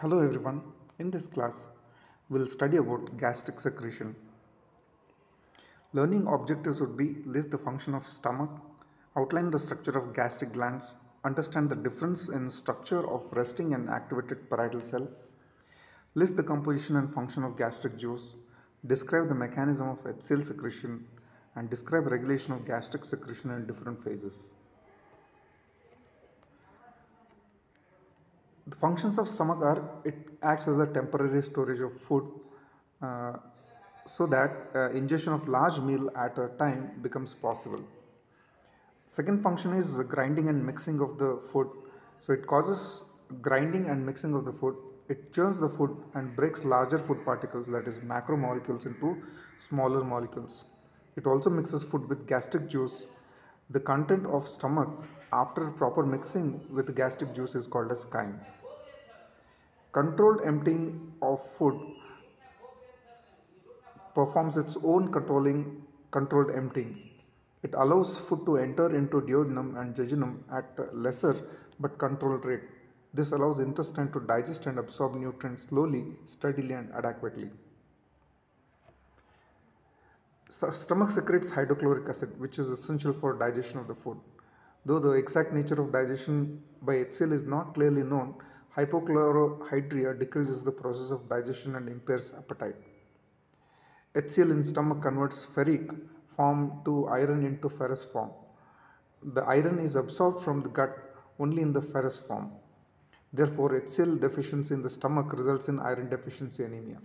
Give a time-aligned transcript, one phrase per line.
[0.00, 0.62] Hello everyone.
[1.00, 1.66] In this class,
[2.28, 4.14] we'll study about gastric secretion.
[5.92, 8.48] Learning objectives would be list the function of stomach,
[9.16, 14.48] outline the structure of gastric glands, understand the difference in structure of resting and activated
[14.48, 15.08] parietal cell,
[16.14, 18.34] list the composition and function of gastric juice,
[18.86, 21.08] describe the mechanism of HCl secretion,
[21.56, 24.48] and describe regulation of gastric secretion in different phases.
[28.70, 32.24] The functions of stomach are it acts as a temporary storage of food
[33.02, 33.32] uh,
[34.04, 37.80] so that uh, ingestion of large meal at a time becomes possible.
[39.06, 41.68] Second function is grinding and mixing of the food.
[42.20, 43.04] So it causes
[43.40, 44.76] grinding and mixing of the food.
[45.08, 49.22] It churns the food and breaks larger food particles that is macromolecules into
[49.68, 50.64] smaller molecules.
[51.16, 53.06] It also mixes food with gastric juice.
[53.70, 54.88] The content of stomach
[55.32, 58.38] after proper mixing with gastric juice is called as chyme.
[59.98, 61.76] Controlled emptying of food
[64.14, 65.82] performs its own controlling
[66.12, 67.10] controlled emptying.
[67.64, 71.34] It allows food to enter into duodenum and jejunum at lesser
[71.80, 72.60] but controlled rate.
[73.12, 77.50] This allows intestine to digest and absorb nutrients slowly, steadily and adequately.
[80.48, 84.18] So stomach secretes hydrochloric acid which is essential for digestion of the food.
[84.86, 88.36] Though the exact nature of digestion by HCl is not clearly known,
[88.78, 92.76] hypochlorhydria decreases the process of digestion and impairs appetite.
[94.14, 95.86] HCl in stomach converts ferric
[96.36, 98.30] form to iron into ferrous form.
[99.34, 100.96] The iron is absorbed from the gut
[101.40, 102.50] only in the ferrous form.
[103.32, 106.98] Therefore, HCl deficiency in the stomach results in iron deficiency anemia.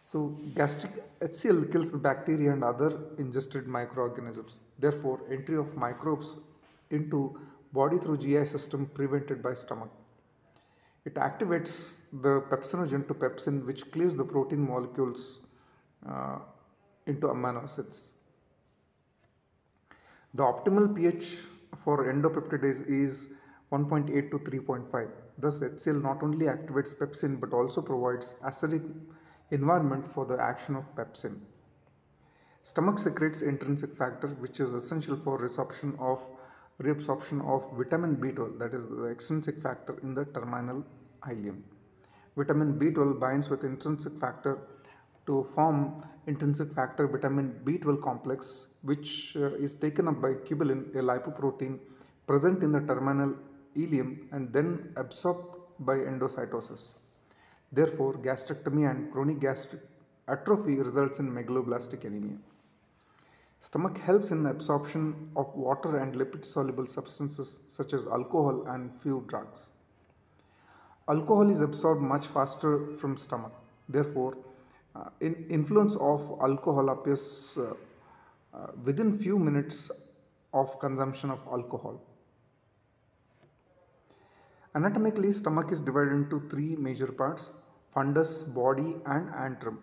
[0.00, 4.60] So, gastric HCl kills the bacteria and other ingested microorganisms.
[4.78, 6.36] Therefore, entry of microbes
[6.90, 7.38] into
[7.72, 9.90] body through GI system prevented by stomach.
[11.08, 11.74] It activates
[12.24, 15.22] the pepsinogen to pepsin which cleaves the protein molecules
[16.06, 16.38] uh,
[17.06, 18.10] into amino acids.
[20.34, 21.26] The optimal pH
[21.82, 23.30] for endopeptidase is
[23.72, 25.08] 1.8 to 3.5.
[25.38, 28.84] Thus, HCl not only activates pepsin but also provides acidic
[29.50, 31.38] environment for the action of pepsin.
[32.64, 36.20] Stomach secretes intrinsic factor which is essential for resorption of
[36.82, 40.84] reabsorption of vitamin B12 that is the extrinsic factor in the terminal
[41.22, 41.62] ileum.
[42.36, 44.58] Vitamin B12 binds with intrinsic factor
[45.26, 51.02] to form intrinsic factor vitamin B12 complex which uh, is taken up by cubilin, a
[51.10, 51.78] lipoprotein
[52.26, 53.34] present in the terminal
[53.76, 56.94] ileum and then absorbed by endocytosis.
[57.72, 59.82] Therefore, gastrectomy and chronic gastric
[60.28, 62.38] atrophy results in megaloblastic anemia.
[63.60, 68.90] Stomach helps in the absorption of water and lipid soluble substances such as alcohol and
[69.02, 69.68] few drugs.
[71.08, 73.52] Alcohol is absorbed much faster from stomach.
[73.88, 74.36] Therefore,
[74.94, 77.72] uh, in influence of alcohol appears uh,
[78.54, 79.90] uh, within few minutes
[80.52, 82.00] of consumption of alcohol.
[84.74, 87.50] Anatomically, stomach is divided into three major parts
[87.94, 89.78] fundus, body, and antrum.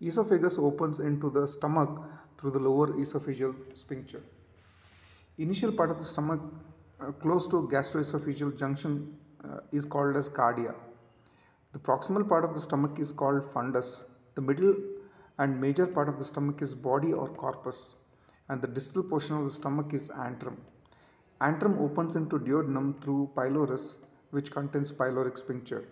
[0.00, 1.90] Esophagus opens into the stomach
[2.38, 4.22] through the lower esophageal sphincter.
[5.38, 6.40] Initial part of the stomach
[7.00, 9.16] uh, close to gastroesophageal junction
[9.50, 10.74] uh, is called as cardia.
[11.72, 14.02] The proximal part of the stomach is called fundus.
[14.34, 14.74] The middle
[15.38, 17.94] and major part of the stomach is body or corpus
[18.48, 20.56] and the distal portion of the stomach is antrum.
[21.40, 23.96] Antrum opens into duodenum through pylorus
[24.30, 25.84] which contains pyloric sphincter.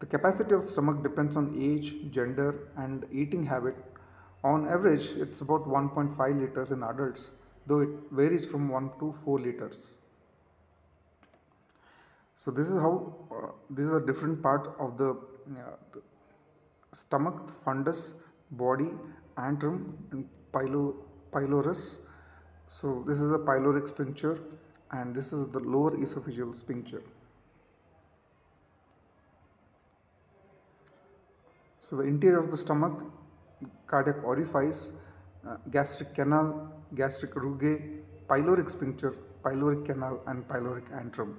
[0.00, 3.76] The capacity of stomach depends on age, gender and eating habit.
[4.42, 7.30] On average, it's about 1.5 liters in adults,
[7.66, 9.94] though it varies from 1 to 4 liters.
[12.44, 16.02] So this is how, uh, this is a different part of the, uh, the
[16.92, 18.14] stomach, fundus,
[18.50, 18.88] body,
[19.38, 20.94] antrum and pylo,
[21.30, 21.98] pylorus.
[22.66, 24.40] So this is a pyloric sphincter
[24.90, 27.02] and this is the lower esophageal sphincter.
[31.78, 33.04] So the interior of the stomach,
[33.86, 34.90] cardiac orifice,
[35.46, 39.14] uh, gastric canal, gastric rugae, pyloric sphincter,
[39.44, 41.36] pyloric canal and pyloric antrum.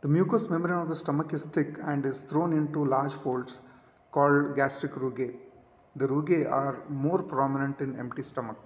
[0.00, 3.58] The mucous membrane of the stomach is thick and is thrown into large folds
[4.12, 5.34] called gastric rugae.
[5.96, 8.56] The rugae are more prominent in empty stomach.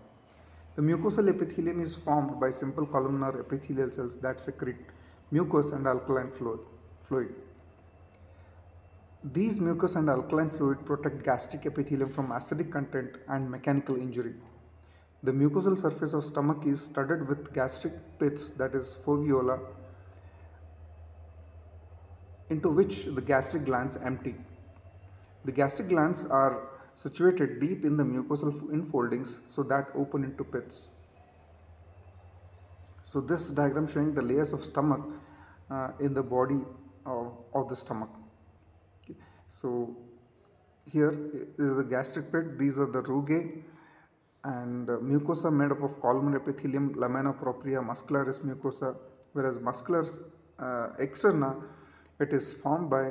[0.77, 4.77] The mucosal epithelium is formed by simple columnar epithelial cells that secrete
[5.31, 7.35] mucus and alkaline fluid.
[9.25, 14.35] These mucus and alkaline fluid protect gastric epithelium from acidic content and mechanical injury.
[15.23, 19.61] The mucosal surface of stomach is studded with gastric pits that is foveola
[22.53, 24.35] into which the gastric glands empty.
[25.45, 30.89] The gastric glands are situated deep in the mucosal infoldings so that open into pits.
[33.05, 35.03] So this diagram showing the layers of stomach
[35.71, 36.61] uh, in the body
[37.07, 38.11] of, of the stomach.
[39.05, 39.19] Okay.
[39.49, 39.97] So
[40.87, 41.11] here
[41.59, 43.63] is the gastric pit, these are the rugae
[44.45, 48.97] and uh, mucosa made up of columnar epithelium, lamina propria, muscularis mucosa,
[49.33, 50.19] whereas musculars
[50.59, 51.63] uh, externa,
[52.23, 53.05] it is formed by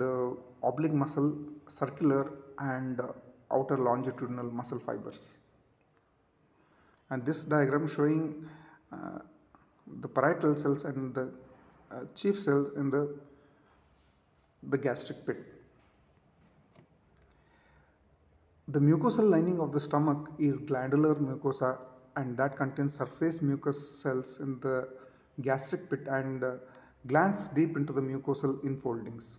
[0.00, 1.34] the oblique muscle,
[1.66, 3.00] circular and
[3.50, 5.20] outer longitudinal muscle fibers.
[7.10, 8.46] And this diagram showing
[8.92, 9.18] uh,
[10.00, 11.28] the parietal cells and the
[11.90, 13.14] uh, chief cells in the,
[14.62, 15.44] the gastric pit.
[18.68, 21.78] The mucosal lining of the stomach is glandular mucosa
[22.16, 24.88] and that contains surface mucous cells in the
[25.40, 26.52] gastric pit and uh,
[27.06, 29.36] glands deep into the mucosal infoldings.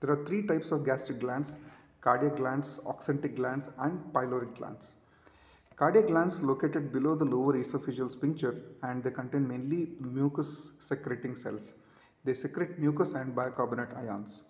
[0.00, 1.56] There are three types of gastric glands,
[2.00, 4.94] cardiac glands, oxyntic glands and pyloric glands.
[5.76, 11.74] Cardiac glands located below the lower esophageal sphincter and they contain mainly mucus secreting cells.
[12.24, 14.42] They secrete mucus and bicarbonate ions.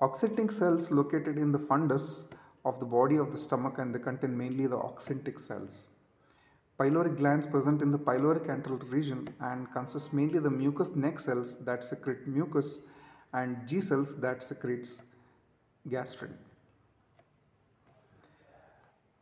[0.00, 2.22] Oxyntic cells located in the fundus
[2.64, 5.88] of the body of the stomach and they contain mainly the oxyntic cells.
[6.80, 11.58] Pyloric glands present in the pyloric antral region and consist mainly the mucous neck cells
[11.66, 12.78] that secrete mucus
[13.34, 15.02] and G cells that secretes
[15.90, 16.32] gastrin.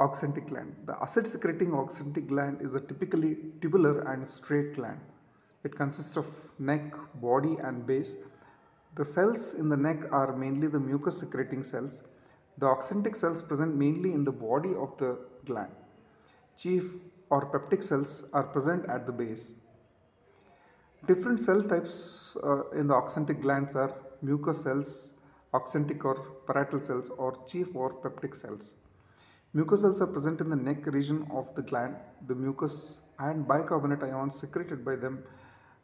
[0.00, 0.76] Oxyntic gland.
[0.86, 5.00] The acid secreting oxyntic gland is a typically tubular and straight gland.
[5.64, 6.26] It consists of
[6.60, 8.12] neck, body and base.
[8.94, 12.04] The cells in the neck are mainly the mucus secreting cells.
[12.58, 15.72] The oxyntic cells present mainly in the body of the gland.
[16.56, 16.84] Chief
[17.30, 19.54] or peptic cells are present at the base.
[21.06, 25.18] Different cell types uh, in the oxyntic glands are mucous cells,
[25.54, 26.16] oxyntic or
[26.46, 28.74] parietal cells or chief or peptic cells.
[29.54, 31.96] Mucous cells are present in the neck region of the gland.
[32.26, 35.22] The mucus and bicarbonate ions secreted by them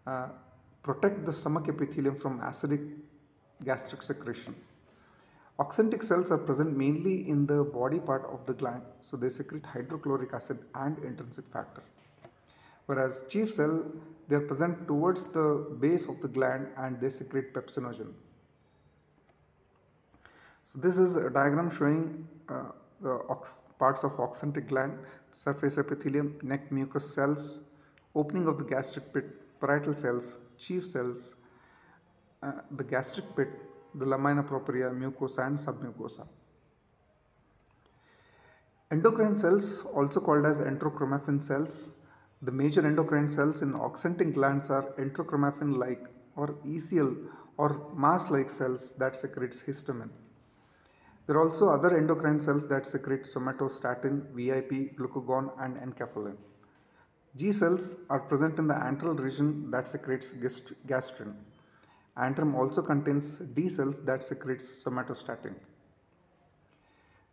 [0.06, 0.28] uh,
[0.82, 2.84] protect the stomach epithelium from acidic
[3.64, 4.54] gastric secretion.
[5.60, 9.64] Oxyntic cells are present mainly in the body part of the gland, so they secrete
[9.64, 11.82] hydrochloric acid and intrinsic factor.
[12.86, 13.84] Whereas chief cell,
[14.28, 18.12] they are present towards the base of the gland and they secrete pepsinogen.
[20.64, 23.20] So this is a diagram showing uh, the
[23.78, 24.98] parts of oxyntic gland,
[25.32, 27.68] surface epithelium, neck mucous cells,
[28.16, 29.24] opening of the gastric pit,
[29.60, 31.36] parietal cells, chief cells,
[32.42, 33.48] uh, the gastric pit,
[33.94, 36.26] the lamina propria, mucosa and submucosa.
[38.90, 41.90] Endocrine cells, also called as enterochromaffin cells,
[42.42, 46.04] the major endocrine cells in oxyntic glands are enterochromaffin-like
[46.36, 47.16] or ECL
[47.56, 50.10] or mast-like cells that secretes histamine.
[51.26, 56.36] There are also other endocrine cells that secrete somatostatin, VIP, glucagon and enkephalin.
[57.36, 60.32] G cells are present in the antral region that secretes
[60.86, 61.34] gastrin.
[62.16, 65.54] Antrum also contains D cells that secretes somatostatin.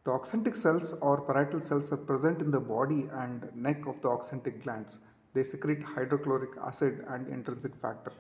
[0.04, 4.08] The oxyntic cells or parietal cells are present in the body and neck of the
[4.08, 4.98] oxyntic glands.
[5.34, 8.12] They secrete hydrochloric acid and intrinsic factor.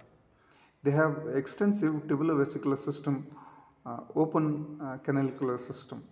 [0.84, 3.28] They have extensive tubulovesicular system,
[3.86, 6.04] uh, open uh, canalicular system.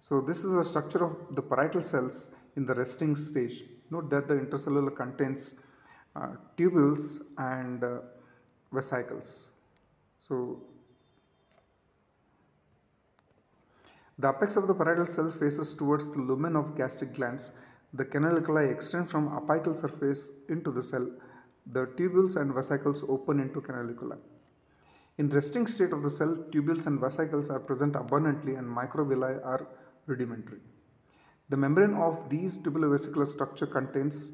[0.00, 3.64] So this is the structure of the parietal cells in the resting stage.
[3.90, 5.56] Note that the intercellular contains
[6.16, 7.98] uh, tubules and uh,
[8.72, 9.50] vesicles.
[10.18, 10.62] So
[14.18, 17.50] the apex of the parietal cell faces towards the lumen of gastric glands.
[17.94, 21.08] The canaliculi extend from apical surface into the cell.
[21.72, 24.18] The tubules and vesicles open into canaliculi.
[25.18, 29.66] In resting state of the cell, tubules and vesicles are present abundantly and microvilli are
[30.06, 30.60] rudimentary.
[31.48, 34.32] The membrane of these tubulovesicular structure contains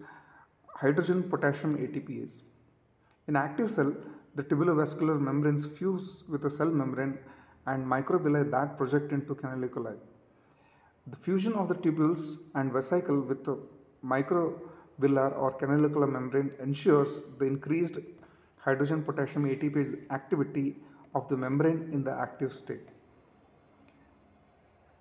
[0.74, 2.42] hydrogen potassium ATPase.
[3.26, 3.94] In active cell,
[4.36, 7.14] the tubulovesicular membranes fuse with the cell membrane
[7.70, 9.94] and microvilli that project into canaliculi.
[11.12, 12.24] The fusion of the tubules
[12.54, 13.56] and vesicle with the
[14.12, 17.98] microvillar or canalicular membrane ensures the increased
[18.64, 20.76] hydrogen potassium ATPase activity
[21.14, 22.88] of the membrane in the active state.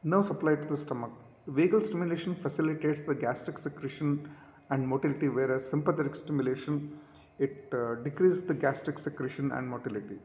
[0.03, 1.11] Nerve supply to the stomach.
[1.49, 4.29] Vagal stimulation facilitates the gastric secretion
[4.69, 6.75] and motility whereas sympathetic stimulation
[7.39, 10.17] it uh, decreases the gastric secretion and motility.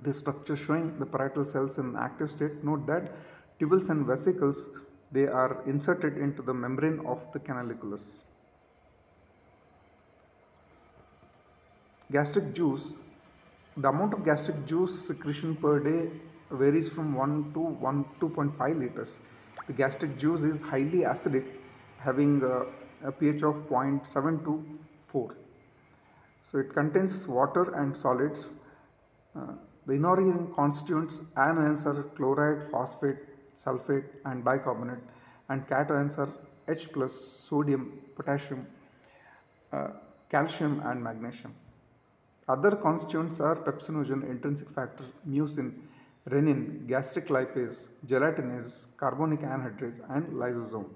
[0.00, 2.62] This structure showing the parietal cells in active state.
[2.64, 3.12] Note that
[3.60, 4.68] tubules and vesicles
[5.10, 8.20] they are inserted into the membrane of the canaliculus.
[12.12, 12.94] Gastric juice
[13.76, 16.10] The amount of gastric juice secretion per day
[16.50, 19.18] varies from 1 to 1 2.5 liters.
[19.66, 21.44] The gastric juice is highly acidic
[21.98, 24.64] having a, a pH of 0.7 to
[25.08, 25.34] 4.
[26.44, 28.54] So it contains water and solids.
[29.36, 29.52] Uh,
[29.86, 33.18] the inorganic constituents anions are chloride, phosphate,
[33.54, 35.00] sulfate and bicarbonate
[35.48, 36.28] and cations are
[36.68, 38.60] H plus, sodium, potassium,
[39.72, 39.88] uh,
[40.28, 41.54] calcium and magnesium.
[42.46, 45.72] Other constituents are pepsinogen, intrinsic factor, mucin,
[46.28, 50.88] rennin, gastric lipase, gelatinase, carbonic anhydrase and lysozyme.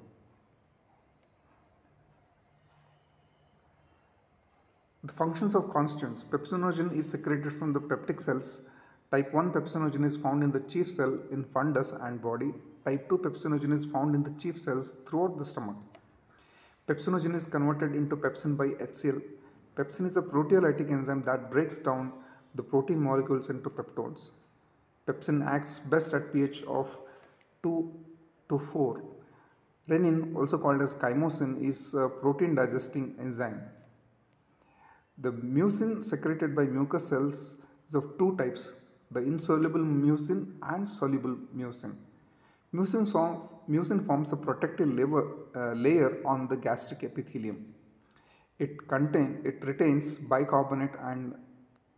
[5.04, 6.22] The functions of constituents.
[6.22, 8.68] Pepsinogen is secreted from the peptic cells.
[9.10, 12.52] Type 1 pepsinogen is found in the chief cell in fundus and body.
[12.84, 15.74] Type 2 pepsinogen is found in the chief cells throughout the stomach.
[16.86, 19.20] Pepsinogen is converted into pepsin by HCl.
[19.76, 22.12] Pepsin is a proteolytic enzyme that breaks down
[22.54, 24.30] the protein molecules into peptones.
[25.08, 26.96] Pepsin acts best at pH of
[27.64, 27.92] 2
[28.48, 29.02] to 4.
[29.88, 33.60] Rennin, also called as chymosin, is a protein digesting enzyme.
[35.18, 38.70] The mucin secreted by mucous cells is of two types,
[39.10, 41.94] the insoluble mucin and soluble mucin.
[42.74, 43.04] Mucin,
[43.68, 47.74] mucin forms a protective layer, uh, layer on the gastric epithelium.
[48.58, 51.34] It, contain, it retains bicarbonate and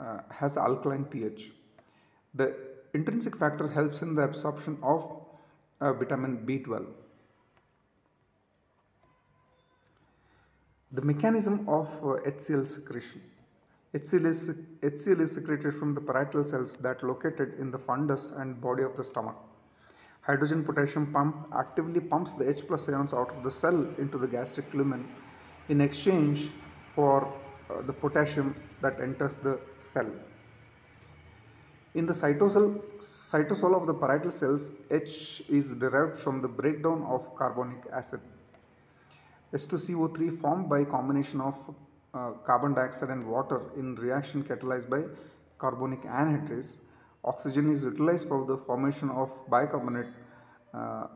[0.01, 1.53] uh, has alkaline pH.
[2.35, 2.55] The
[2.95, 5.23] intrinsic factor helps in the absorption of
[5.81, 6.87] uh, vitamin B12.
[10.95, 13.21] The mechanism of uh, HCl secretion.
[13.95, 18.61] HCl is, HCl is secreted from the parietal cells that located in the fundus and
[18.61, 19.35] body of the stomach.
[20.21, 24.29] Hydrogen potassium pump actively pumps the H plus ions out of the cell into the
[24.29, 25.09] gastric lumen
[25.69, 26.51] in exchange
[26.95, 27.27] for
[27.69, 30.07] uh, the potassium that enters the cell.
[31.95, 37.35] In the cytosol, cytosol of the parietal cells, H is derived from the breakdown of
[37.35, 38.21] carbonic acid.
[39.55, 41.57] H2CO3 formed by combination of
[42.13, 45.03] uh, carbon dioxide and water in reaction catalyzed by
[45.59, 46.79] carbonic anhydrase.
[47.25, 50.13] Oxygen is utilized for the formation of bicarbonate
[50.75, 51.07] uh,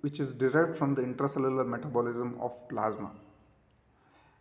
[0.00, 3.10] which is derived from the intracellular metabolism of plasma.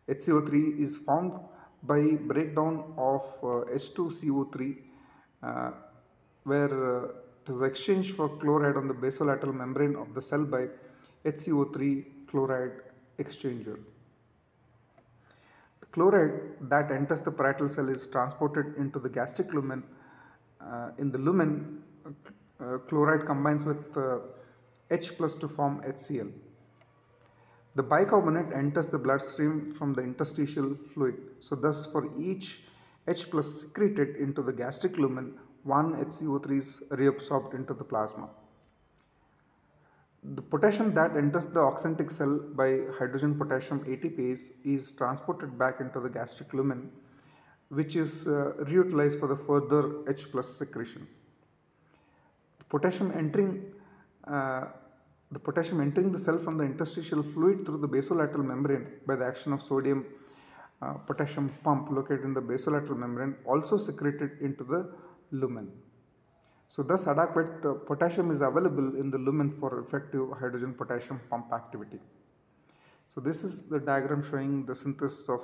[0.07, 1.33] HCO3 is formed
[1.83, 1.99] by
[2.31, 4.77] breakdown of uh, H2CO3
[5.41, 5.71] uh,
[6.43, 7.07] where uh,
[7.43, 10.67] it is exchanged for chloride on the basolateral membrane of the cell by
[11.25, 12.81] HCO3 chloride
[13.19, 13.79] exchanger.
[15.81, 19.83] The chloride that enters the parietal cell is transported into the gastric lumen.
[20.59, 21.83] Uh, in the lumen,
[22.59, 24.19] uh, chloride combines with uh,
[24.89, 26.31] H plus to form HCl.
[27.75, 31.15] The bicarbonate enters the bloodstream from the interstitial fluid.
[31.39, 32.65] So thus for each
[33.07, 38.29] H plus secreted into the gastric lumen, one HCO3 is reabsorbed into the plasma.
[40.23, 45.99] The potassium that enters the oxyntic cell by hydrogen potassium ATPase is transported back into
[45.99, 46.91] the gastric lumen
[47.69, 51.07] which is uh, reutilized for the further H plus secretion.
[52.59, 53.63] The potassium entering
[54.27, 54.65] uh,
[55.31, 59.25] the potassium entering the cell from the interstitial fluid through the basolateral membrane by the
[59.25, 60.05] action of sodium
[60.81, 64.93] uh, potassium pump located in the basolateral membrane also secreted into the
[65.31, 65.71] lumen.
[66.73, 71.51] So thus adequate uh, potassium is available in the lumen for effective hydrogen potassium pump
[71.51, 71.99] activity.
[73.09, 75.41] So this is the diagram showing the synthesis of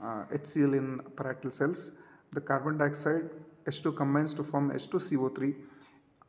[0.00, 1.90] uh, HCl in parietal cells.
[2.32, 3.30] The carbon dioxide
[3.66, 5.56] H2 combines to form H2CO3.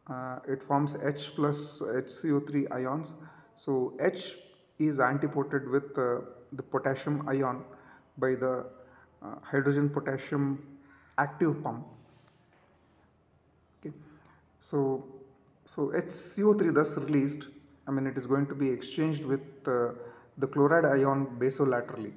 [0.10, 3.14] Uh, it forms H plus HCO3 ions.
[3.58, 4.38] So H
[4.80, 7.64] is antiported with uh, the potassium ion
[8.18, 8.66] by the
[9.22, 10.80] uh, hydrogen potassium
[11.20, 11.86] active pump
[14.70, 15.06] so,
[15.66, 17.48] so HCO3 thus released,
[17.88, 19.90] I mean it is going to be exchanged with uh,
[20.40, 22.14] the chloride ion basolaterally.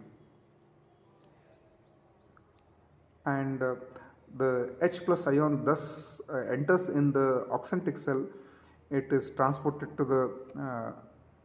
[3.26, 3.75] And uh,
[4.38, 8.25] the H plus ion thus uh, enters in the oxyntic cell,
[8.90, 10.23] it is transported to the,
[10.59, 10.93] uh,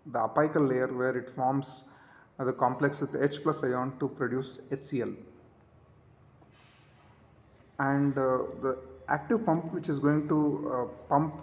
[0.05, 1.83] the apical layer where it forms
[2.39, 5.13] uh, the complex with H plus ion to produce HCl.
[7.79, 8.77] And uh, the
[9.09, 11.35] active pump which is going to uh, pump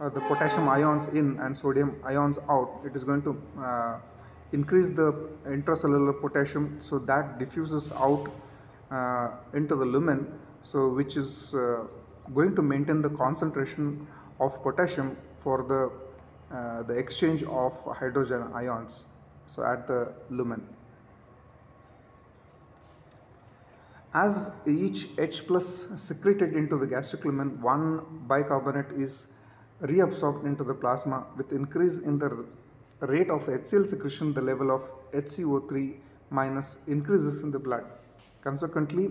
[0.00, 2.80] uh, the potassium ions in and sodium ions out.
[2.84, 3.98] It is going to uh,
[4.52, 5.12] increase the
[5.46, 8.30] intracellular potassium so that diffuses out
[8.90, 10.26] uh, into the lumen
[10.62, 11.84] so which is uh,
[12.34, 14.06] going to maintain the concentration
[14.40, 15.82] of potassium for the
[16.56, 19.04] uh, the exchange of hydrogen ions
[19.44, 20.62] so at the lumen
[24.20, 27.86] As each H plus secreted into the gastric lumen, one
[28.26, 29.28] bicarbonate is
[29.82, 32.30] reabsorbed into the plasma with increase in the
[33.12, 34.82] rate of HCl secretion the level of
[35.12, 35.94] HCO3
[36.30, 37.84] minus increases in the blood.
[38.42, 39.06] Consequently,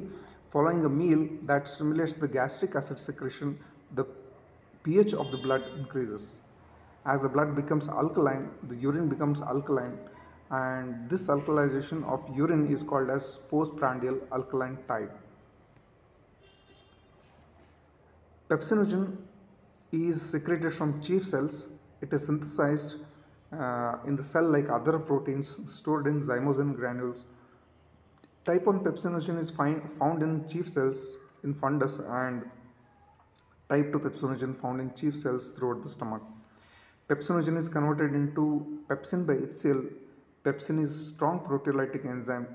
[0.50, 3.58] following a meal that stimulates the gastric acid secretion,
[3.96, 4.06] the
[4.84, 6.42] pH of the blood increases.
[7.06, 9.98] As the blood becomes alkaline, the urine becomes alkaline
[10.50, 15.10] and this alkalization of urine is called as postprandial alkaline tide.
[18.50, 19.18] Pepsinogen
[19.92, 21.68] is secreted from chief cells.
[22.02, 22.96] It is synthesized
[23.52, 27.26] uh, in the cell like other proteins stored in zymogen granules.
[28.46, 32.44] Type 1 pepsinogen is find, found in chief cells in fundus and
[33.70, 36.22] type 2 pepsinogen found in chief cells throughout the stomach.
[37.10, 39.90] Pepsinogen is converted into pepsin by HCl
[40.44, 42.48] Pepsin is a strong proteolytic enzyme.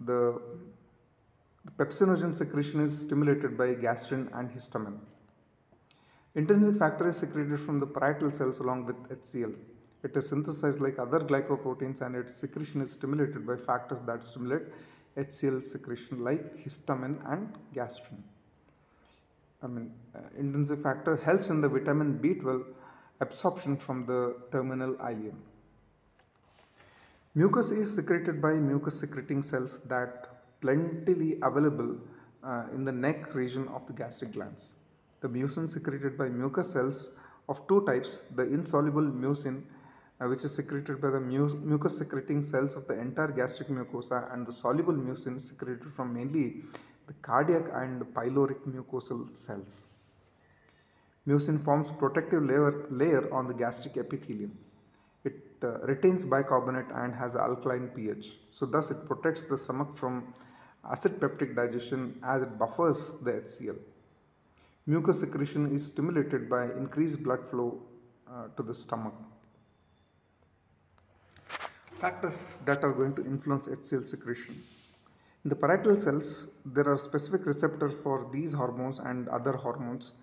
[0.00, 0.40] The,
[1.64, 4.98] the pepsinogen secretion is stimulated by gastrin and histamine.
[6.34, 9.54] Intrinsic factor is secreted from the parietal cells along with HCl.
[10.02, 14.62] It is synthesized like other glycoproteins and its secretion is stimulated by factors that stimulate
[15.16, 18.22] HCl secretion like histamine and gastrin.
[19.62, 22.64] I mean, uh, intrinsic factor helps in the vitamin B12
[23.20, 25.36] absorption from the terminal ileum.
[27.34, 30.26] Mucus is secreted by mucus secreting cells that
[30.60, 31.96] plentifully available
[32.44, 34.74] uh, in the neck region of the gastric glands.
[35.22, 37.12] The mucin secreted by mucus cells
[37.48, 39.62] of two types, the insoluble mucin
[40.20, 44.30] uh, which is secreted by the mu mucus secreting cells of the entire gastric mucosa
[44.34, 46.62] and the soluble mucin secreted from mainly
[47.06, 49.88] the cardiac and pyloric mucosal cells.
[51.26, 54.52] Mucin forms protective layer, layer on the gastric epithelium
[55.82, 58.38] retains bicarbonate and has alkaline pH.
[58.50, 60.34] So thus it protects the stomach from
[60.90, 63.76] acid peptic digestion as it buffers the HCl.
[64.86, 67.80] Mucus secretion is stimulated by increased blood flow
[68.28, 69.14] uh, to the stomach.
[72.00, 74.56] Factors that are going to influence HCl secretion.
[75.44, 80.14] In the parietal cells, there are specific receptors for these hormones and other hormones.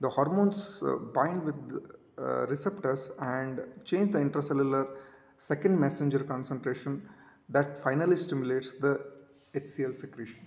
[0.00, 1.56] The hormones uh, bind with
[2.18, 4.86] uh, receptors and change the intracellular
[5.38, 7.08] second messenger concentration
[7.48, 9.00] that finally stimulates the
[9.54, 10.46] HCl secretion.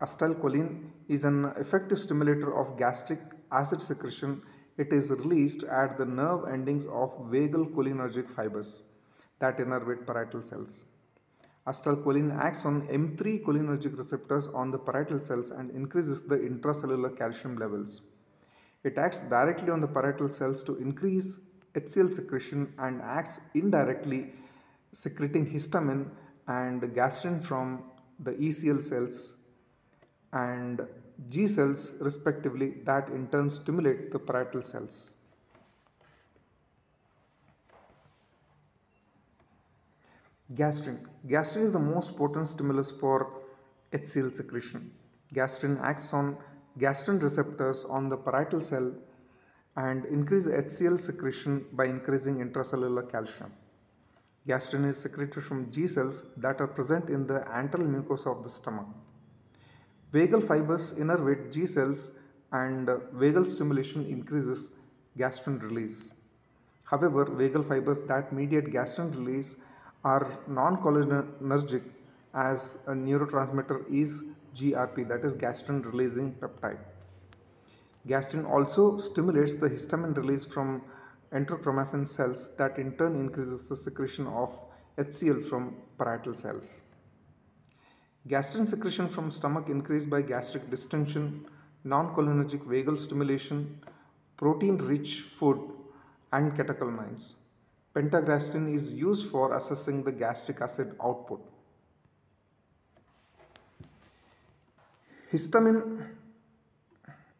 [0.00, 4.42] Acetylcholine is an effective stimulator of gastric acid secretion.
[4.76, 8.82] It is released at the nerve endings of vagal cholinergic fibers
[9.38, 10.84] that innervate parietal cells.
[11.66, 17.56] Acetylcholine acts on M3 cholinergic receptors on the parietal cells and increases the intracellular calcium
[17.56, 18.02] levels.
[18.86, 21.40] It acts directly on the parietal cells to increase
[21.74, 24.32] HCl secretion and acts indirectly
[24.92, 26.06] secreting histamine
[26.46, 27.82] and gastrin from
[28.20, 29.32] the ECL cells
[30.32, 30.86] and
[31.28, 35.12] G cells respectively that in turn stimulate the parietal cells.
[40.54, 40.98] Gastrin.
[41.26, 43.32] Gastrin is the most potent stimulus for
[43.92, 44.92] HCl secretion.
[45.34, 46.36] Gastrin acts on
[46.78, 48.92] gastrin receptors on the parietal cell
[49.76, 53.52] and increase HCl secretion by increasing intracellular calcium.
[54.48, 58.50] Gastrin is secreted from G cells that are present in the antral mucosa of the
[58.50, 58.86] stomach.
[60.12, 62.12] Vagal fibers innervate G cells
[62.52, 64.70] and uh, vagal stimulation increases
[65.18, 66.10] gastrin release.
[66.84, 69.56] However, vagal fibers that mediate gastrin release
[70.04, 71.82] are non-cholinergic
[72.32, 74.22] as a neurotransmitter is
[74.56, 76.78] GRP that is gastrin releasing peptide.
[78.08, 80.82] Gastrin also stimulates the histamine release from
[81.32, 84.58] enterochromaffin cells that in turn increases the secretion of
[84.96, 86.80] HCl from parietal cells.
[88.28, 91.46] Gastrin secretion from stomach increased by gastric distension,
[91.84, 93.76] non-cholinergic vagal stimulation,
[94.36, 95.60] protein-rich food
[96.32, 97.34] and catecholamines.
[97.94, 101.40] Pentagastrin is used for assessing the gastric acid output.
[105.36, 106.06] Histamine,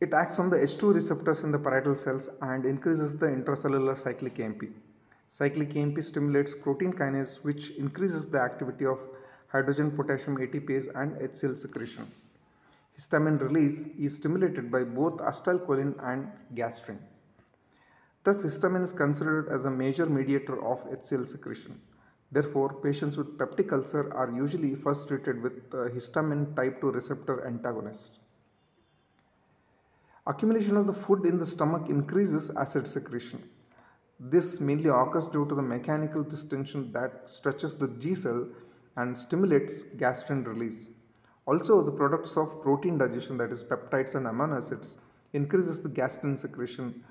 [0.00, 4.38] it acts on the H2 receptors in the parietal cells and increases the intracellular cyclic
[4.38, 4.64] AMP.
[5.28, 8.98] Cyclic AMP stimulates protein kinase which increases the activity of
[9.48, 12.06] hydrogen potassium ATPase and HCl secretion.
[12.98, 16.98] Histamine release is stimulated by both acetylcholine and gastrin.
[18.24, 21.80] Thus, histamine is considered as a major mediator of HCl secretion.
[22.32, 27.46] Therefore, patients with peptic ulcer are usually first treated with uh, histamine type 2 receptor
[27.46, 28.18] antagonist.
[30.26, 33.48] Accumulation of the food in the stomach increases acid secretion.
[34.18, 38.48] This mainly occurs due to the mechanical distension that stretches the G cell
[38.96, 40.88] and stimulates gastrin release.
[41.46, 44.96] Also, the products of protein digestion, that is peptides and amino acids,
[45.32, 47.04] increases the gastrin secretion.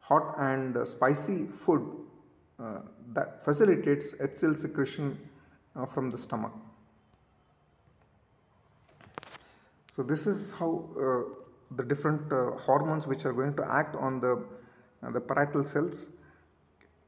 [0.00, 1.82] Hot and spicy food
[2.58, 2.80] uh,
[3.16, 5.18] that facilitates HCl secretion
[5.74, 6.52] uh, from the stomach.
[9.90, 11.22] So this is how uh,
[11.76, 14.32] the different uh, hormones which are going to act on the
[15.02, 16.06] uh, the parietal cells.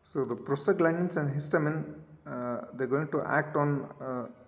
[0.05, 1.81] So the prostaglandins and histamine
[2.77, 3.69] they're going to act on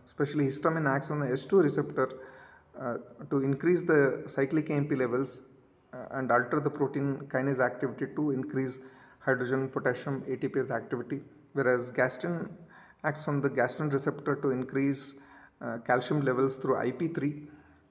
[0.07, 2.09] especially histamine acts on the H2 receptor
[3.31, 5.41] to increase the cyclic AMP levels
[6.19, 8.79] and alter the protein kinase activity to increase
[9.27, 11.21] hydrogen potassium ATPase activity
[11.53, 12.49] whereas gastrin
[13.05, 15.15] acts on the gastrin receptor to increase
[15.61, 17.47] uh, calcium levels through IP3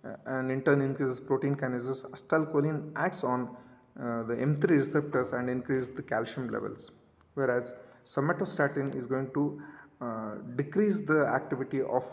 [0.05, 2.09] uh, and in turn increases protein kinases.
[2.11, 3.55] Acetylcholine acts on
[3.99, 6.91] uh, the M3 receptors and increases the calcium levels
[7.33, 7.73] whereas
[8.05, 9.61] somatostatin is going to
[10.01, 12.05] uh, decrease the activity of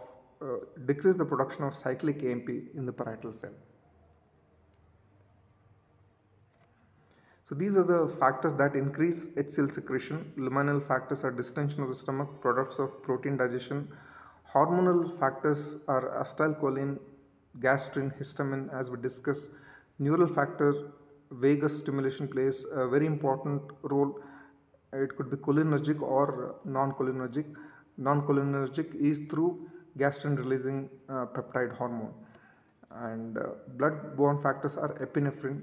[0.42, 0.46] uh,
[0.84, 3.54] decrease the production of cyclic AMP in the parietal cell.
[7.48, 10.32] So these are the factors that increase HCl secretion.
[10.36, 13.86] Luminal factors are distension of the stomach, products of protein digestion.
[14.52, 16.98] Hormonal factors are acetylcholine,
[17.60, 19.50] gastrin, histamine as we discussed.
[20.00, 20.90] Neural factor,
[21.30, 24.20] vagus stimulation plays a very important role.
[24.92, 27.46] It could be cholinergic or non-cholinergic.
[27.96, 32.12] Non-cholinergic is through gastrin releasing uh, peptide hormone.
[32.90, 35.62] And uh, blood-borne factors are epinephrine.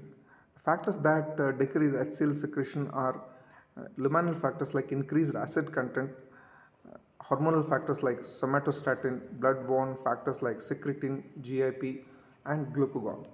[0.64, 3.20] Factors that uh, decrease HCl secretion are
[3.76, 6.10] uh, luminal factors like increased acid content,
[7.20, 12.06] hormonal factors like somatostatin, blood-borne factors like secretin, GIP
[12.46, 13.26] and glucagon.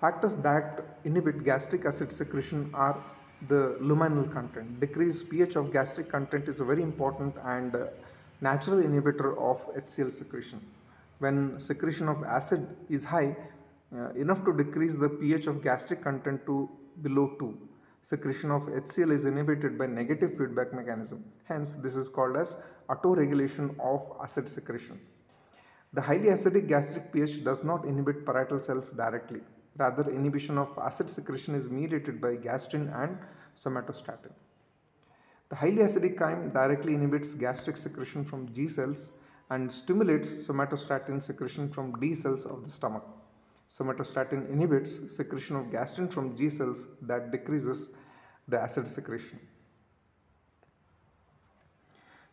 [0.00, 2.96] Factors that inhibit gastric acid secretion are
[3.48, 4.80] the luminal content.
[4.80, 7.86] Decreased pH of gastric content is a very important and uh,
[8.40, 10.60] natural inhibitor of HCl secretion.
[11.18, 13.36] When secretion of acid is high,
[13.98, 16.68] uh, enough to decrease the pH of gastric content to
[17.02, 17.56] below 2
[18.10, 21.24] secretion of HCl is inhibited by negative feedback mechanism.
[21.44, 22.56] Hence, this is called as
[22.88, 25.00] autoregulation of acid secretion.
[25.92, 29.40] The highly acidic gastric pH does not inhibit parietal cells directly.
[29.76, 33.18] Rather, inhibition of acid secretion is mediated by gastrin and
[33.56, 34.32] somatostatin.
[35.48, 39.10] The highly acidic chyme directly inhibits gastric secretion from G cells
[39.50, 43.04] and stimulates somatostatin secretion from D cells of the stomach.
[43.68, 47.94] Somatostatin inhibits secretion of gastrin from G cells that decreases
[48.48, 49.40] the acid secretion.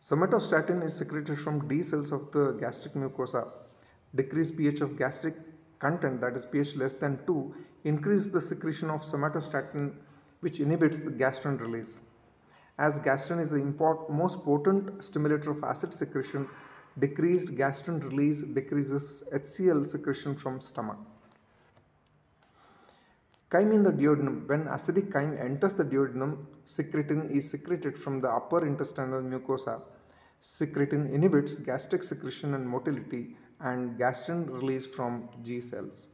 [0.02, 3.48] Somatostatin is secreted from D cells of the gastric mucosa.
[4.14, 5.34] Decreased pH of gastric
[5.80, 9.92] content that is pH less than 2 increase the secretion of somatostatin
[10.40, 12.00] which inhibits the gastrin release.
[12.78, 16.48] As gastrin is the import, most potent stimulator of acid secretion,
[16.98, 20.98] decreased gastrin release decreases HCl secretion from stomach.
[23.54, 24.48] Chyme in the duodenum.
[24.48, 29.80] When acidic chyme enters the duodenum, secretin is secreted from the upper intestinal mucosa.
[30.42, 36.08] Secretin inhibits gastric secretion and motility and gastrin release from G cells.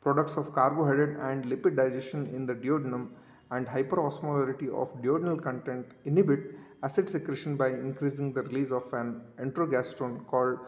[0.00, 3.10] Products of carbohydrate and lipid digestion in the duodenum
[3.52, 10.26] and hyperosmolarity of duodenal content inhibit acid secretion by increasing the release of an enterogastrone
[10.26, 10.58] called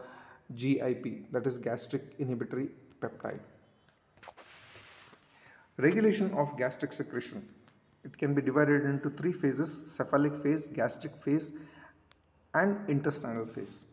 [0.55, 2.69] GIP that is gastric inhibitory
[3.01, 3.41] peptide.
[5.77, 7.47] Regulation of gastric secretion.
[8.03, 11.51] It can be divided into three phases cephalic phase, gastric phase,
[12.55, 13.85] and intestinal phase.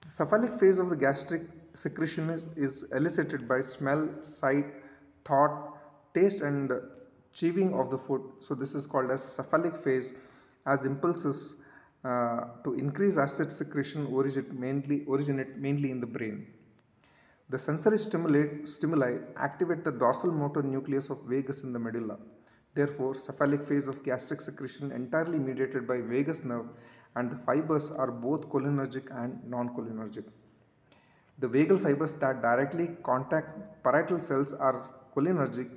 [0.00, 1.42] The cephalic phase of the gastric
[1.74, 4.66] secretion is, is elicited by smell, sight,
[5.24, 5.78] thought,
[6.12, 6.72] taste, and
[7.32, 8.22] chewing of the food.
[8.40, 10.14] So, this is called as cephalic phase
[10.66, 11.56] as impulses
[12.04, 16.46] uh, to increase acid secretion originate mainly, originate mainly in the brain.
[17.50, 22.18] The sensory stimuli activate the dorsal motor nucleus of vagus in the medulla.
[22.74, 26.66] Therefore, cephalic phase of gastric secretion entirely mediated by vagus nerve
[27.16, 30.24] and the fibers are both cholinergic and non-cholinergic.
[31.38, 35.70] The vagal fibers that directly contact parietal cells are cholinergic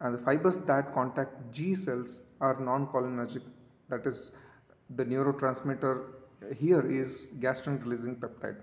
[0.00, 3.42] and the fibers that contact G cells are non-cholinergic.
[3.90, 4.30] That is
[4.96, 6.02] the neurotransmitter
[6.56, 8.62] here is gastrin releasing peptide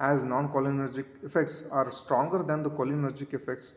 [0.00, 3.74] as non-cholinergic effects are stronger than the cholinergic effects,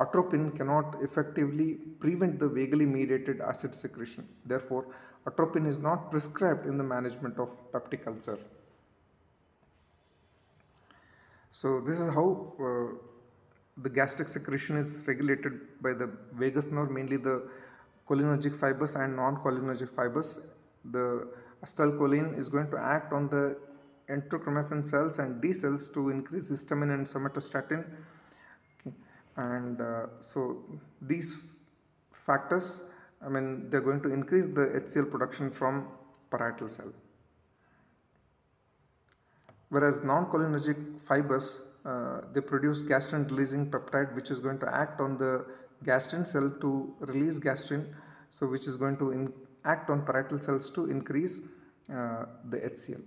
[0.00, 4.26] atropine cannot effectively prevent the vagally mediated acid secretion.
[4.46, 4.86] Therefore,
[5.26, 8.38] atropine is not prescribed in the management of peptic ulcer.
[11.52, 12.96] So this is how uh,
[13.82, 17.42] the gastric secretion is regulated by the vagus nerve, mainly the
[18.08, 20.38] cholinergic fibers and non-cholinergic fibers.
[20.92, 21.28] The
[21.64, 23.56] acetylcholine is going to act on the
[24.10, 27.84] enterochromaffin cells and D cells to increase histamine and somatostatin.
[28.80, 28.94] Okay.
[29.36, 30.64] And uh, so
[31.00, 31.38] these
[32.12, 32.82] factors,
[33.24, 35.88] I mean, they're going to increase the HCl production from
[36.30, 36.92] parietal cell.
[39.70, 45.16] Whereas non-cholinergic fibers, uh, they produce gastrin releasing peptide which is going to act on
[45.16, 45.44] the
[45.84, 47.84] gastrin cell to release gastrin
[48.30, 49.32] so which is going to
[49.64, 51.40] act on parietal cells to increase
[51.90, 53.02] uh, the HCl.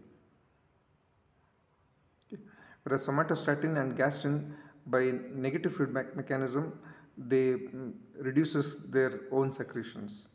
[2.84, 4.52] Whereas somatostatin and gastrin
[4.88, 6.74] by negative feedback mechanism
[7.17, 10.28] they um, reduces their own secretions.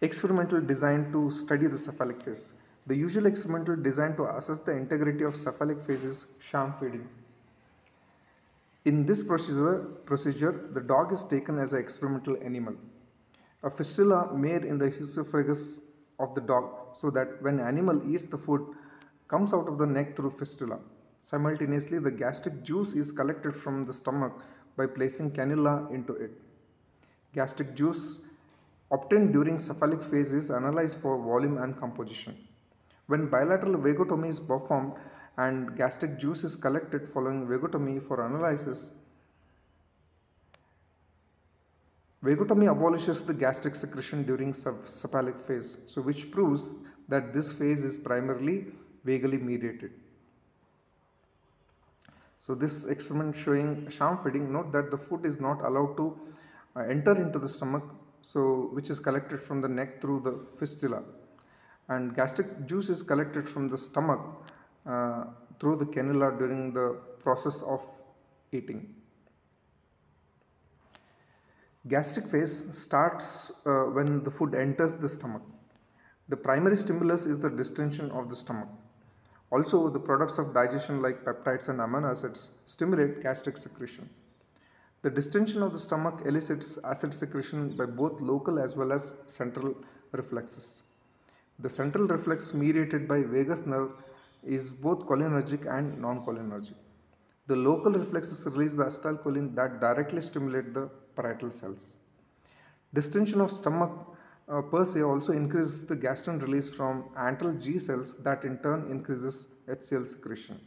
[0.00, 2.54] Experimental design to study the cephalic phase.
[2.86, 7.06] The usual experimental design to assess the integrity of cephalic phase is sham feeding.
[8.84, 12.74] In this procedure, procedure, the dog is taken as an experimental animal.
[13.62, 15.78] A fistula made in the esophagus
[16.18, 18.66] of the dog so that when animal eats the food
[19.28, 20.78] comes out of the neck through fistula.
[21.20, 24.42] Simultaneously, the gastric juice is collected from the stomach
[24.76, 26.32] by placing cannula into it.
[27.32, 28.20] Gastric juice
[28.90, 32.36] obtained during cephalic phase is analyzed for volume and composition.
[33.06, 34.92] When bilateral vagotomy is performed
[35.38, 38.90] and gastric juice is collected following vagotomy for analysis,
[42.24, 46.70] vagotomy abolishes the gastric secretion during cephalic phase, so which proves
[47.08, 48.66] that this phase is primarily
[49.04, 49.90] vagally mediated.
[52.38, 56.18] So this experiment showing sham feeding, note that the food is not allowed to
[56.76, 57.84] uh, enter into the stomach
[58.22, 61.02] so which is collected from the neck through the fistula
[61.88, 64.20] and gastric juice is collected from the stomach
[64.86, 65.24] uh,
[65.58, 67.80] through the cannula during the process of
[68.52, 68.94] eating.
[71.88, 75.42] Gastric phase starts uh, when the food enters the stomach.
[76.28, 78.68] The primary stimulus is the distension of the stomach.
[79.50, 84.08] Also, the products of digestion like peptides and amino acids stimulate gastric secretion.
[85.02, 89.74] The distension of the stomach elicits acid secretion by both local as well as central
[90.12, 90.82] reflexes.
[91.58, 93.90] The central reflex mediated by vagus nerve
[94.44, 96.76] is both cholinergic and non-cholinergic.
[97.48, 101.94] The local reflexes release the acetylcholine that directly stimulate the parietal cells.
[102.94, 103.90] Distension of stomach
[104.48, 108.90] uh, per se also increases the gastrin release from antral G cells that in turn
[108.90, 110.60] increases HCl secretion.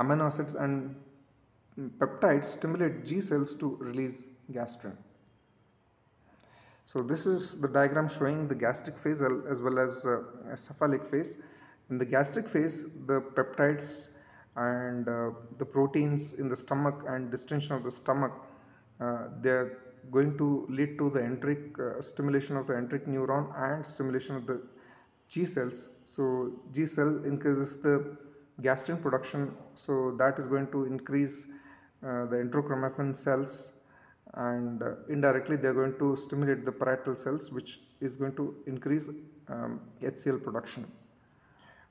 [0.00, 0.94] Amino acids and
[1.98, 4.96] peptides stimulate G cells to release gastrin.
[6.86, 10.22] So this is the diagram showing the gastric phase as well as uh,
[10.54, 11.38] cephalic phase.
[11.90, 14.10] In the gastric phase, the peptides
[14.56, 18.32] and uh, the proteins in the stomach and distension of the stomach,
[19.42, 19.78] they are
[20.10, 24.46] going to lead to the enteric uh, stimulation of the enteric neuron and stimulation of
[24.46, 24.60] the
[25.28, 25.90] G cells.
[26.04, 28.16] So G cell increases the
[28.60, 31.46] gastrin production, so that is going to increase
[32.02, 33.72] uh, the enterochromaffin cells
[34.34, 38.54] and uh, indirectly they are going to stimulate the parietal cells which is going to
[38.66, 39.08] increase
[39.48, 40.86] um, HCl production.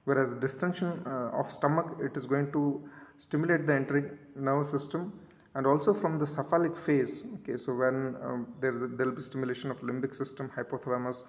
[0.05, 2.83] Whereas distension uh, of stomach it is going to
[3.17, 5.13] stimulate the enteric nervous system
[5.55, 9.79] and also from the cephalic phase okay so when um, there will be stimulation of
[9.81, 11.23] limbic system hypothalamus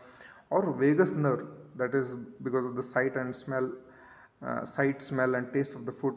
[0.50, 3.70] or vagus nerve that is because of the sight and smell
[4.46, 6.16] uh, sight smell and taste of the food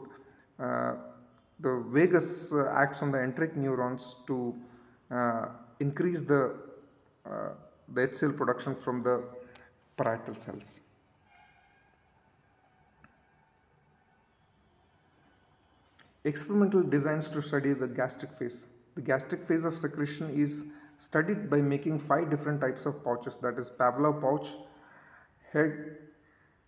[0.58, 0.94] uh,
[1.60, 4.54] the vagus uh, acts on the enteric neurons to
[5.10, 5.46] uh,
[5.80, 6.54] increase the,
[7.26, 7.50] uh,
[7.94, 9.22] the HCl production from the
[9.96, 10.80] parietal cells.
[16.24, 18.66] Experimental designs to study the gastric phase.
[18.96, 20.64] The gastric phase of secretion is
[20.98, 24.48] studied by making five different types of pouches that is Pavlov pouch,
[25.52, 25.96] head,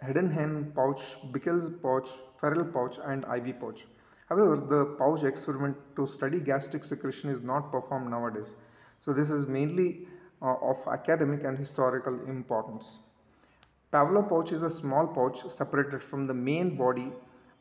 [0.05, 1.01] Heidenhain pouch,
[1.33, 2.09] Bickel's pouch,
[2.41, 3.87] Ferrel pouch and Ivy pouch.
[4.29, 8.55] However, the pouch experiment to study gastric secretion is not performed nowadays.
[9.01, 10.07] So this is mainly
[10.41, 13.01] uh, of academic and historical importance.
[13.93, 17.11] Pavlov pouch is a small pouch separated from the main body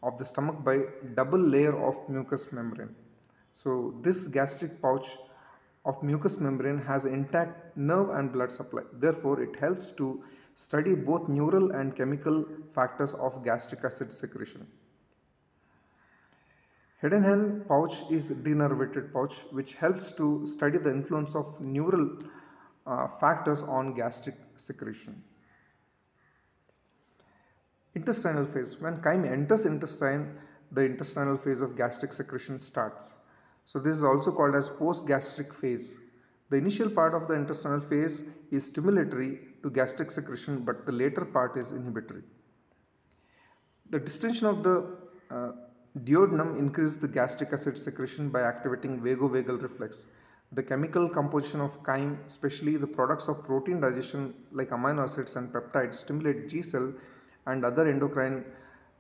[0.03, 0.79] of the stomach by
[1.15, 2.95] double layer of mucous membrane.
[3.55, 5.07] So this gastric pouch
[5.85, 8.83] of mucous membrane has intact nerve and blood supply.
[8.93, 10.23] Therefore, it helps to
[10.55, 14.67] study both neural and chemical factors of gastric acid secretion.
[17.01, 22.09] Heidenhain pouch is denervated pouch which helps to study the influence of neural
[22.85, 25.23] uh, factors on gastric secretion.
[27.95, 28.80] Intestinal phase.
[28.80, 30.38] When chyme enters intestine,
[30.71, 33.10] the intestinal phase of gastric secretion starts.
[33.65, 35.97] So this is also called as post-gastric phase.
[36.49, 41.25] The initial part of the intestinal phase is stimulatory to gastric secretion but the later
[41.25, 42.23] part is inhibitory.
[43.91, 44.97] The distension of the
[45.32, 45.52] uh,
[46.04, 50.06] duodenum increases the gastric acid secretion by activating vagovagal reflex.
[50.52, 55.52] The chemical composition of chyme, especially the products of protein digestion like amino acids and
[55.54, 56.91] peptides, stimulate G cell
[57.47, 58.43] and other endocrine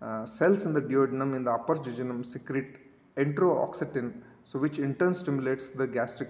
[0.01, 2.77] uh, cells in the duodenum in the upper jejunum secrete
[3.17, 6.29] enterooxyntin, so which in turn stimulates the gastric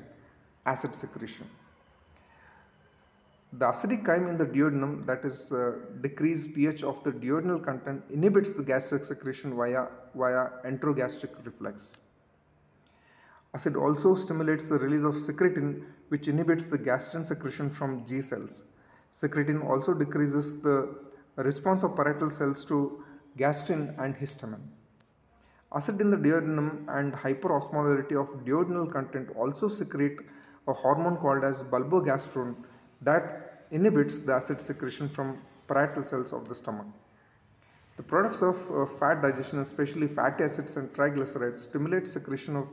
[0.65, 1.47] acid secretion.
[3.53, 8.03] The acidic chyme in the duodenum that is uh, decreased pH of the duodenal content
[8.11, 11.93] inhibits the gastric secretion via, via enterogastric reflex.
[13.55, 18.63] Acid also stimulates the release of secretin which inhibits the gastrin secretion from G cells.
[19.19, 20.95] Secretin also decreases the
[21.43, 23.03] response of parietal cells to
[23.37, 24.67] gastrin and histamine.
[25.73, 30.17] Acid in the duodenum and hyperosmolarity of duodenal content also secrete
[30.67, 32.55] a hormone called as bulbogastrone
[33.01, 36.87] that inhibits the acid secretion from parietal cells of the stomach.
[37.97, 42.69] The products of uh, fat digestion, especially fatty acids and triglycerides, stimulate secretion of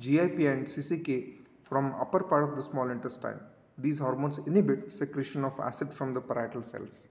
[0.00, 3.40] GIP and CCK from upper part of the small intestine.
[3.76, 7.06] These hormones inhibit secretion of acid from the parietal cells.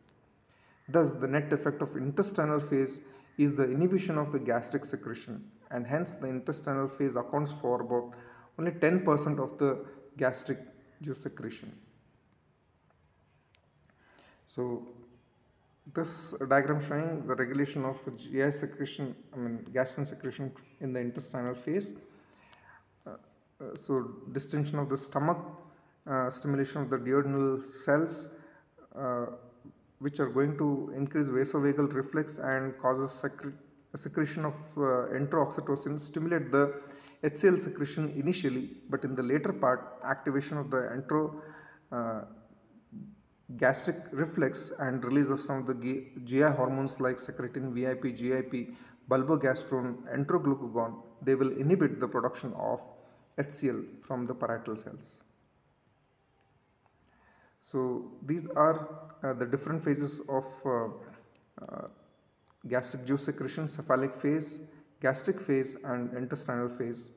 [0.89, 3.01] Thus, the net effect of intestinal phase
[3.37, 8.13] is the inhibition of the gastric secretion and hence the intestinal phase accounts for about
[8.57, 9.85] only 10% of the
[10.17, 10.59] gastric
[11.01, 11.71] juice secretion.
[14.47, 14.87] So,
[15.93, 21.53] this diagram showing the regulation of GI secretion, I mean gastrin secretion in the intestinal
[21.53, 21.93] phase.
[23.05, 25.37] Uh, uh, so, distension of the stomach,
[26.09, 28.29] uh, stimulation of the duodenal cells,
[28.95, 29.27] uh,
[29.99, 33.53] which are going to increase vasovagal reflex and causes secre
[33.95, 36.81] secretion of uh, enterooxyntin, stimulate the
[37.23, 41.41] HCl secretion initially, but in the later part, activation of the entero
[41.91, 42.21] uh,
[43.55, 48.75] gastric reflex and release of some of the GI hormones like secretin, VIP, GIP,
[49.09, 52.81] bulbogastrone, enteroglucagon, they will inhibit the production of
[53.39, 55.19] HCl from the parietal cells.
[57.67, 58.87] So these are
[59.23, 60.87] uh, the different phases of uh,
[61.61, 61.87] uh,
[62.69, 64.61] gastric juice secretion, cephalic phase,
[65.01, 67.11] gastric phase and intestinal phase.